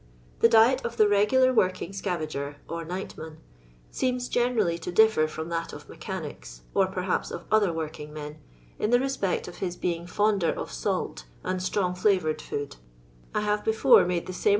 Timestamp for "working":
1.53-1.91, 7.71-8.11